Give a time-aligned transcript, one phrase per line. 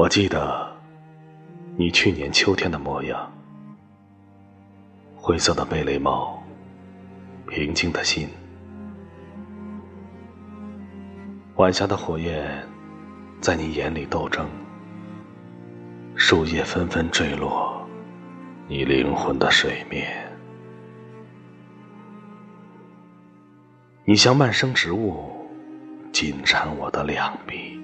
[0.00, 0.66] 我记得
[1.76, 3.30] 你去年秋天的模样，
[5.14, 6.42] 灰色的贝雷帽，
[7.46, 8.26] 平静的心，
[11.56, 12.66] 晚霞的火焰
[13.42, 14.48] 在你眼里斗争，
[16.14, 17.86] 树叶纷纷坠落，
[18.68, 20.26] 你灵魂的水面。
[24.06, 25.46] 你像蔓生植物，
[26.10, 27.78] 紧缠我的两臂。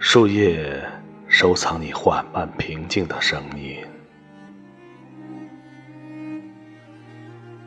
[0.00, 0.80] 树叶
[1.26, 3.84] 收藏你缓慢平静的声音，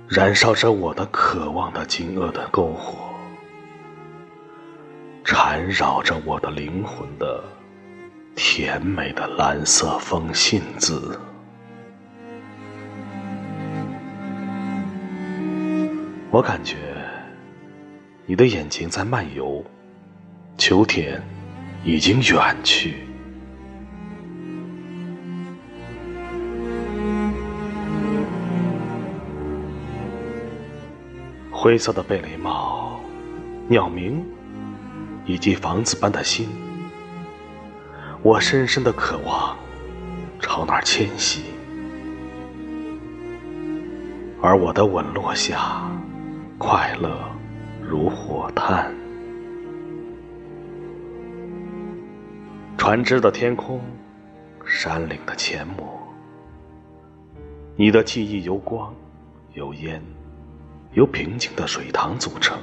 [0.08, 3.14] 燃烧着我的渴望的惊愕的篝火，
[5.26, 7.44] 缠绕着我的灵魂的
[8.34, 11.20] 甜美的蓝色风信子。
[16.32, 16.78] 我感觉
[18.26, 19.64] 你的眼睛在漫游，
[20.58, 21.22] 秋天
[21.84, 22.96] 已经远去。
[31.52, 33.00] 灰色的贝雷帽，
[33.68, 34.24] 鸟鸣，
[35.26, 36.50] 以及房子般的心，
[38.24, 39.56] 我深深的渴望
[40.40, 41.44] 朝那儿迁徙，
[44.42, 45.88] 而我的吻落下。
[46.58, 47.18] 快乐
[47.82, 48.94] 如火炭，
[52.84, 53.80] 船只的天空，
[54.66, 55.88] 山岭的阡陌，
[57.76, 58.92] 你的记忆由光、
[59.54, 60.02] 由烟、
[60.94, 62.58] 由平静的水塘组成。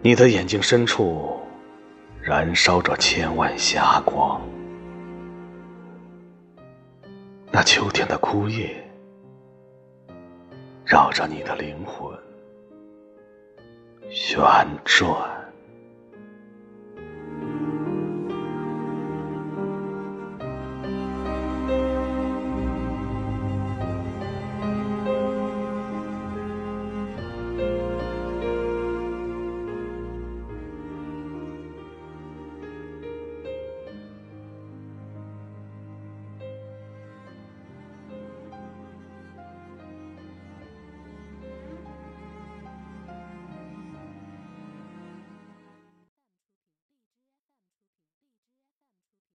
[0.00, 1.38] 你的眼睛深处，
[2.22, 4.40] 燃烧着千万霞光。
[7.52, 8.82] 那秋天的枯叶。
[10.86, 12.18] 绕着你的灵魂
[14.08, 14.42] 旋
[14.86, 15.33] 转。